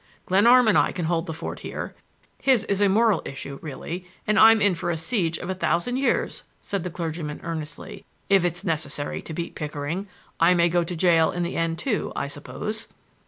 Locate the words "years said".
5.97-6.81